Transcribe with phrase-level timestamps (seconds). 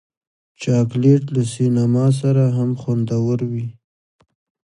[0.61, 3.67] چاکلېټ له سینما سره هم خوندور وي.